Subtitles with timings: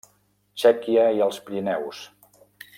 [0.61, 2.05] Txèquia i els Pirineus.